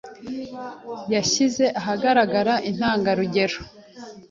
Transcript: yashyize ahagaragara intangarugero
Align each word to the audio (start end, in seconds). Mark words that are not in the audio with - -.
yashyize 1.13 1.65
ahagaragara 1.79 2.53
intangarugero 2.69 3.57